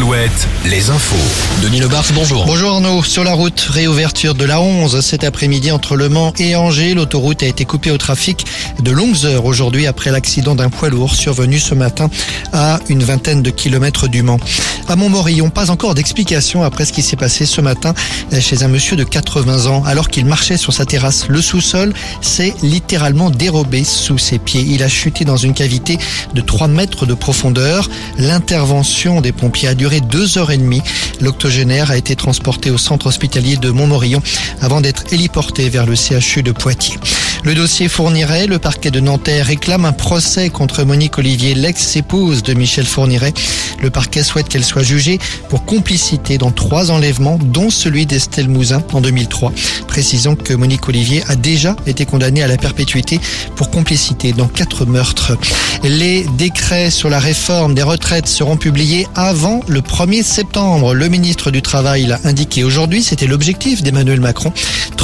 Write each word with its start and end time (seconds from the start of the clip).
Alouette, 0.00 0.48
les 0.64 0.88
infos. 0.88 1.60
Denis 1.62 1.80
Lebars, 1.80 2.06
bonjour. 2.14 2.46
Bonjour 2.46 2.70
Arnaud. 2.70 3.02
Sur 3.02 3.22
la 3.22 3.34
route, 3.34 3.60
réouverture 3.60 4.34
de 4.34 4.46
la 4.46 4.58
11 4.58 4.98
cet 5.02 5.24
après-midi 5.24 5.70
entre 5.70 5.94
Le 5.94 6.08
Mans 6.08 6.32
et 6.38 6.56
Angers. 6.56 6.94
L'autoroute 6.94 7.42
a 7.42 7.46
été 7.46 7.66
coupée 7.66 7.90
au 7.90 7.98
trafic 7.98 8.46
de 8.80 8.90
longues 8.92 9.26
heures 9.26 9.44
aujourd'hui 9.44 9.86
après 9.86 10.10
l'accident 10.10 10.54
d'un 10.54 10.70
poids 10.70 10.88
lourd 10.88 11.14
survenu 11.14 11.58
ce 11.58 11.74
matin 11.74 12.08
à 12.54 12.80
une 12.88 13.02
vingtaine 13.02 13.42
de 13.42 13.50
kilomètres 13.50 14.08
du 14.08 14.22
Mans. 14.22 14.40
À 14.88 14.96
Montmorillon, 14.96 15.50
pas 15.50 15.70
encore 15.70 15.94
d'explication 15.94 16.62
après 16.62 16.86
ce 16.86 16.94
qui 16.94 17.02
s'est 17.02 17.16
passé 17.16 17.44
ce 17.44 17.60
matin 17.60 17.92
chez 18.40 18.62
un 18.62 18.68
monsieur 18.68 18.96
de 18.96 19.04
80 19.04 19.66
ans 19.66 19.84
alors 19.84 20.08
qu'il 20.08 20.24
marchait 20.24 20.56
sur 20.56 20.72
sa 20.72 20.86
terrasse. 20.86 21.28
Le 21.28 21.42
sous-sol 21.42 21.92
s'est 22.22 22.54
littéralement 22.62 23.28
dérobé 23.28 23.84
sous 23.84 24.16
ses 24.16 24.38
pieds. 24.38 24.64
Il 24.66 24.82
a 24.82 24.88
chuté 24.88 25.26
dans 25.26 25.36
une 25.36 25.52
cavité 25.52 25.98
de 26.32 26.40
3 26.40 26.68
mètres 26.68 27.04
de 27.04 27.12
profondeur. 27.12 27.90
L'intervention 28.16 29.20
des 29.20 29.32
pompiers 29.32 29.68
a 29.68 29.74
duré 29.74 29.89
deux 29.98 30.38
heures 30.38 30.52
et 30.52 30.56
demie. 30.56 30.82
L'octogénaire 31.20 31.90
a 31.90 31.96
été 31.96 32.14
transporté 32.14 32.70
au 32.70 32.78
centre 32.78 33.06
hospitalier 33.06 33.56
de 33.56 33.70
Montmorillon 33.70 34.22
avant 34.60 34.80
d'être 34.80 35.12
héliporté 35.12 35.68
vers 35.68 35.86
le 35.86 35.96
CHU 35.96 36.44
de 36.44 36.52
Poitiers. 36.52 36.98
Le 37.42 37.54
dossier 37.54 37.88
Fourniret, 37.88 38.46
le 38.46 38.58
parquet 38.58 38.90
de 38.90 39.00
Nanterre 39.00 39.46
réclame 39.46 39.86
un 39.86 39.92
procès 39.92 40.50
contre 40.50 40.84
Monique 40.84 41.16
Olivier, 41.16 41.54
l'ex-épouse 41.54 42.42
de 42.42 42.52
Michel 42.52 42.84
Fourniret. 42.84 43.32
Le 43.80 43.88
parquet 43.88 44.22
souhaite 44.22 44.48
qu'elle 44.48 44.64
soit 44.64 44.82
jugée 44.82 45.18
pour 45.48 45.64
complicité 45.64 46.36
dans 46.36 46.50
trois 46.50 46.90
enlèvements, 46.90 47.38
dont 47.42 47.70
celui 47.70 48.04
d'Estelle 48.04 48.50
Mouzin 48.50 48.82
en 48.92 49.00
2003. 49.00 49.52
Précisons 49.86 50.36
que 50.36 50.52
Monique 50.52 50.86
Olivier 50.88 51.24
a 51.28 51.34
déjà 51.34 51.76
été 51.86 52.04
condamnée 52.04 52.42
à 52.42 52.46
la 52.46 52.58
perpétuité 52.58 53.18
pour 53.56 53.70
complicité 53.70 54.32
dans 54.32 54.46
quatre 54.46 54.84
meurtres. 54.84 55.36
Les 55.82 56.26
décrets 56.36 56.90
sur 56.90 57.08
la 57.08 57.18
réforme 57.18 57.74
des 57.74 57.82
retraites 57.82 58.28
seront 58.28 58.58
publiés 58.58 59.06
avant 59.14 59.60
le 59.66 59.80
1er 59.80 60.22
septembre. 60.22 60.92
Le 60.92 61.08
ministre 61.08 61.50
du 61.50 61.62
Travail 61.62 62.04
l'a 62.04 62.20
indiqué 62.24 62.64
aujourd'hui, 62.64 63.02
c'était 63.02 63.26
l'objectif 63.26 63.82
d'Emmanuel 63.82 64.20
Macron. 64.20 64.52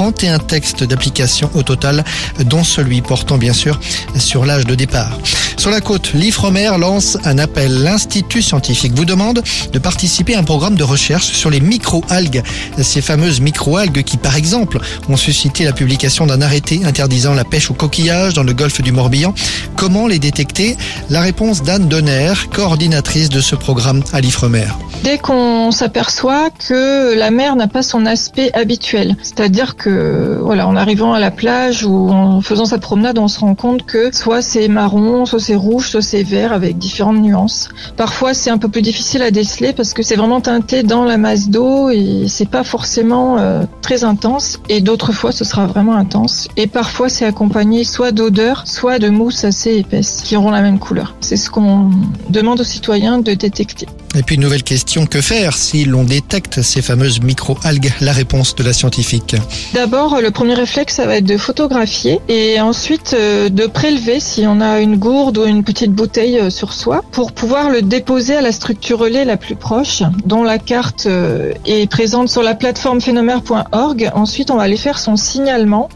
31 0.00 0.38
textes 0.38 0.82
d'application 0.82 1.50
au 1.52 1.62
total, 1.62 2.04
dont 2.46 2.64
celui 2.64 3.02
portant 3.02 3.36
bien 3.36 3.52
sûr 3.52 3.78
sur 4.16 4.46
l'âge 4.46 4.64
de 4.64 4.74
départ. 4.74 5.18
Sur 5.58 5.70
la 5.70 5.82
côte, 5.82 6.14
l'IFREMER 6.14 6.70
lance 6.78 7.18
un 7.26 7.36
appel. 7.36 7.82
L'Institut 7.82 8.40
scientifique 8.40 8.94
vous 8.94 9.04
demande 9.04 9.42
de 9.70 9.78
participer 9.78 10.36
à 10.36 10.38
un 10.38 10.42
programme 10.42 10.74
de 10.74 10.84
recherche 10.84 11.26
sur 11.26 11.50
les 11.50 11.60
micro-algues. 11.60 12.42
Ces 12.80 13.02
fameuses 13.02 13.42
micro-algues 13.42 14.02
qui, 14.02 14.16
par 14.16 14.36
exemple, 14.36 14.80
ont 15.10 15.18
suscité 15.18 15.64
la 15.64 15.74
publication 15.74 16.26
d'un 16.26 16.40
arrêté 16.40 16.80
interdisant 16.86 17.34
la 17.34 17.44
pêche 17.44 17.70
aux 17.70 17.74
coquillages 17.74 18.32
dans 18.32 18.42
le 18.42 18.54
golfe 18.54 18.80
du 18.80 18.92
Morbihan. 18.92 19.34
Comment 19.76 20.06
les 20.06 20.18
détecter? 20.18 20.78
La 21.10 21.20
réponse 21.20 21.62
d'Anne 21.62 21.88
Donner, 21.88 22.32
coordinatrice 22.54 23.28
de 23.28 23.42
ce 23.42 23.54
programme 23.54 24.02
à 24.14 24.22
l'IFREMER. 24.22 24.68
Dès 25.02 25.16
qu'on 25.16 25.70
s'aperçoit 25.70 26.50
que 26.50 27.14
la 27.14 27.30
mer 27.30 27.56
n'a 27.56 27.68
pas 27.68 27.82
son 27.82 28.04
aspect 28.04 28.52
habituel, 28.52 29.16
c'est-à-dire 29.22 29.76
que 29.76 30.38
voilà, 30.42 30.68
en 30.68 30.76
arrivant 30.76 31.14
à 31.14 31.20
la 31.20 31.30
plage 31.30 31.84
ou 31.86 32.10
en 32.10 32.42
faisant 32.42 32.66
sa 32.66 32.76
promenade, 32.76 33.18
on 33.18 33.26
se 33.26 33.40
rend 33.40 33.54
compte 33.54 33.86
que 33.86 34.14
soit 34.14 34.42
c'est 34.42 34.68
marron, 34.68 35.24
soit 35.24 35.40
c'est 35.40 35.54
rouge, 35.54 35.88
soit 35.88 36.02
c'est 36.02 36.22
vert 36.22 36.52
avec 36.52 36.76
différentes 36.76 37.18
nuances. 37.18 37.70
Parfois, 37.96 38.34
c'est 38.34 38.50
un 38.50 38.58
peu 38.58 38.68
plus 38.68 38.82
difficile 38.82 39.22
à 39.22 39.30
déceler 39.30 39.72
parce 39.72 39.94
que 39.94 40.02
c'est 40.02 40.16
vraiment 40.16 40.42
teinté 40.42 40.82
dans 40.82 41.04
la 41.04 41.16
masse 41.16 41.48
d'eau 41.48 41.88
et 41.88 42.26
c'est 42.28 42.48
pas 42.48 42.62
forcément 42.62 43.38
euh, 43.38 43.64
très 43.80 44.04
intense. 44.04 44.60
Et 44.68 44.82
d'autres 44.82 45.12
fois, 45.12 45.32
ce 45.32 45.44
sera 45.44 45.66
vraiment 45.66 45.94
intense. 45.94 46.48
Et 46.58 46.66
parfois, 46.66 47.08
c'est 47.08 47.24
accompagné 47.24 47.84
soit 47.84 48.12
d'odeur, 48.12 48.64
soit 48.66 48.98
de 48.98 49.08
mousse 49.08 49.44
assez 49.44 49.76
épaisse 49.76 50.20
qui 50.22 50.36
auront 50.36 50.50
la 50.50 50.60
même 50.60 50.78
couleur. 50.78 51.14
C'est 51.20 51.36
ce 51.36 51.50
qu'on 51.50 51.90
demande 52.28 52.60
aux 52.60 52.64
citoyens 52.64 53.18
de 53.18 53.32
détecter. 53.32 53.86
Et 54.16 54.24
puis 54.24 54.34
une 54.34 54.42
nouvelle 54.42 54.64
question, 54.64 55.06
que 55.06 55.20
faire 55.20 55.56
si 55.56 55.84
l'on 55.84 56.02
détecte 56.02 56.62
ces 56.62 56.82
fameuses 56.82 57.20
micro-algues? 57.20 57.92
La 58.00 58.12
réponse 58.12 58.56
de 58.56 58.64
la 58.64 58.72
scientifique. 58.72 59.36
D'abord, 59.72 60.20
le 60.20 60.32
premier 60.32 60.54
réflexe, 60.54 60.96
ça 60.96 61.06
va 61.06 61.18
être 61.18 61.24
de 61.24 61.36
photographier 61.36 62.18
et 62.28 62.60
ensuite 62.60 63.14
euh, 63.14 63.48
de 63.48 63.66
prélever 63.66 64.18
si 64.18 64.44
on 64.48 64.60
a 64.60 64.80
une 64.80 64.96
gourde 64.96 65.38
ou 65.38 65.44
une 65.44 65.62
petite 65.62 65.92
bouteille 65.92 66.40
euh, 66.40 66.50
sur 66.50 66.72
soi 66.72 67.04
pour 67.12 67.30
pouvoir 67.30 67.70
le 67.70 67.82
déposer 67.82 68.34
à 68.34 68.40
la 68.40 68.50
structure 68.50 68.98
relais 68.98 69.24
la 69.24 69.36
plus 69.36 69.54
proche, 69.54 70.02
dont 70.24 70.42
la 70.42 70.58
carte 70.58 71.06
euh, 71.06 71.52
est 71.64 71.88
présente 71.88 72.28
sur 72.28 72.42
la 72.42 72.56
plateforme 72.56 73.00
phénomère.org. 73.00 74.10
Ensuite, 74.12 74.50
on 74.50 74.56
va 74.56 74.64
aller 74.64 74.76
faire 74.76 74.98
son 74.98 75.14
signalement. 75.14 75.88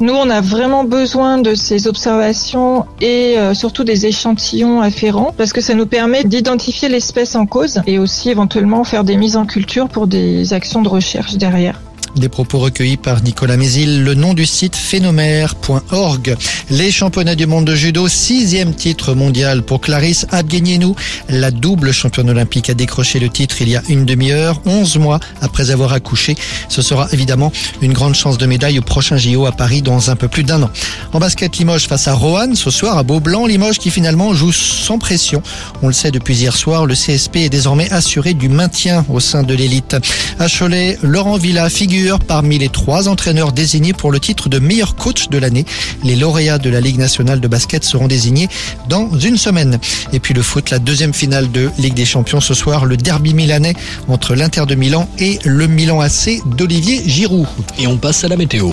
Nous, 0.00 0.12
on 0.12 0.28
a 0.28 0.42
vraiment 0.42 0.84
besoin 0.84 1.38
de 1.38 1.54
ces 1.54 1.86
observations 1.86 2.86
et 3.00 3.36
surtout 3.54 3.84
des 3.84 4.06
échantillons 4.06 4.80
afférents 4.80 5.32
parce 5.36 5.52
que 5.52 5.60
ça 5.60 5.74
nous 5.74 5.86
permet 5.86 6.24
d'identifier 6.24 6.88
l'espèce 6.88 7.36
en 7.36 7.46
cause 7.46 7.61
et 7.86 7.98
aussi 7.98 8.30
éventuellement 8.30 8.84
faire 8.84 9.04
des 9.04 9.16
mises 9.16 9.36
en 9.36 9.46
culture 9.46 9.88
pour 9.88 10.06
des 10.06 10.52
actions 10.52 10.82
de 10.82 10.88
recherche 10.88 11.36
derrière. 11.36 11.80
Des 12.16 12.28
propos 12.28 12.58
recueillis 12.58 12.98
par 12.98 13.22
Nicolas 13.22 13.56
Mézil, 13.56 14.04
le 14.04 14.12
nom 14.12 14.34
du 14.34 14.44
site 14.44 14.76
phénomère.org. 14.76 16.36
Les 16.68 16.90
championnats 16.90 17.34
du 17.34 17.46
monde 17.46 17.64
de 17.64 17.74
judo, 17.74 18.06
sixième 18.06 18.74
titre 18.74 19.14
mondial 19.14 19.62
pour 19.62 19.80
Clarisse 19.80 20.26
Abguenienou. 20.30 20.94
La 21.30 21.50
double 21.50 21.90
championne 21.90 22.28
olympique 22.28 22.68
a 22.68 22.74
décroché 22.74 23.18
le 23.18 23.30
titre 23.30 23.62
il 23.62 23.70
y 23.70 23.76
a 23.76 23.82
une 23.88 24.04
demi-heure, 24.04 24.60
11 24.66 24.98
mois 24.98 25.20
après 25.40 25.70
avoir 25.70 25.94
accouché. 25.94 26.36
Ce 26.68 26.82
sera 26.82 27.08
évidemment 27.12 27.50
une 27.80 27.94
grande 27.94 28.14
chance 28.14 28.36
de 28.36 28.44
médaille 28.44 28.78
au 28.78 28.82
prochain 28.82 29.16
JO 29.16 29.46
à 29.46 29.52
Paris 29.52 29.80
dans 29.80 30.10
un 30.10 30.16
peu 30.16 30.28
plus 30.28 30.44
d'un 30.44 30.62
an. 30.62 30.70
En 31.14 31.18
basket, 31.18 31.56
Limoges 31.56 31.86
face 31.86 32.08
à 32.08 32.12
Roanne 32.12 32.56
ce 32.56 32.70
soir 32.70 32.98
à 32.98 33.04
Beaublanc. 33.04 33.46
Limoges 33.46 33.78
qui 33.78 33.90
finalement 33.90 34.34
joue 34.34 34.52
sans 34.52 34.98
pression. 34.98 35.42
On 35.80 35.86
le 35.86 35.94
sait 35.94 36.10
depuis 36.10 36.34
hier 36.34 36.54
soir, 36.54 36.84
le 36.84 36.94
CSP 36.94 37.36
est 37.36 37.48
désormais 37.48 37.90
assuré 37.90 38.34
du 38.34 38.50
maintien 38.50 39.06
au 39.08 39.18
sein 39.18 39.42
de 39.44 39.54
l'élite. 39.54 39.96
À 40.38 40.48
Cholet, 40.48 40.98
Laurent 41.02 41.38
Villa 41.38 41.70
figure 42.02 42.18
parmi 42.18 42.58
les 42.58 42.68
trois 42.68 43.08
entraîneurs 43.08 43.52
désignés 43.52 43.92
pour 43.92 44.10
le 44.10 44.18
titre 44.18 44.48
de 44.48 44.58
meilleur 44.58 44.96
coach 44.96 45.28
de 45.28 45.38
l'année. 45.38 45.64
Les 46.02 46.16
lauréats 46.16 46.58
de 46.58 46.68
la 46.68 46.80
Ligue 46.80 46.98
nationale 46.98 47.40
de 47.40 47.46
basket 47.46 47.84
seront 47.84 48.08
désignés 48.08 48.48
dans 48.88 49.16
une 49.20 49.36
semaine. 49.36 49.78
Et 50.12 50.18
puis 50.18 50.34
le 50.34 50.42
foot, 50.42 50.70
la 50.70 50.80
deuxième 50.80 51.14
finale 51.14 51.52
de 51.52 51.70
Ligue 51.78 51.94
des 51.94 52.04
Champions 52.04 52.40
ce 52.40 52.54
soir, 52.54 52.86
le 52.86 52.96
derby 52.96 53.34
milanais 53.34 53.74
entre 54.08 54.34
l'Inter 54.34 54.66
de 54.66 54.74
Milan 54.74 55.08
et 55.20 55.38
le 55.44 55.68
Milan 55.68 56.00
AC 56.00 56.42
d'Olivier 56.44 57.02
Giroud. 57.06 57.46
Et 57.78 57.86
on 57.86 57.98
passe 57.98 58.24
à 58.24 58.28
la 58.28 58.36
météo. 58.36 58.72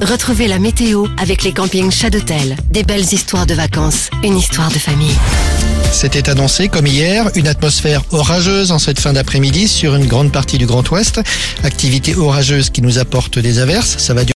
Retrouvez 0.00 0.48
la 0.48 0.58
météo 0.58 1.06
avec 1.18 1.44
les 1.44 1.52
campings 1.52 1.90
Chadotel. 1.90 2.56
Des 2.70 2.84
belles 2.84 3.12
histoires 3.12 3.44
de 3.44 3.52
vacances, 3.52 4.08
une 4.22 4.38
histoire 4.38 4.70
de 4.70 4.78
famille. 4.78 5.16
C'était 5.94 6.28
annoncé 6.28 6.68
comme 6.68 6.88
hier, 6.88 7.30
une 7.36 7.46
atmosphère 7.46 8.02
orageuse 8.10 8.72
en 8.72 8.80
cette 8.80 8.98
fin 8.98 9.12
d'après-midi 9.12 9.68
sur 9.68 9.94
une 9.94 10.06
grande 10.06 10.32
partie 10.32 10.58
du 10.58 10.66
Grand 10.66 10.90
Ouest. 10.90 11.20
Activité 11.62 12.16
orageuse 12.16 12.68
qui 12.70 12.82
nous 12.82 12.98
apporte 12.98 13.38
des 13.38 13.60
averses. 13.60 13.96
Ça 13.98 14.12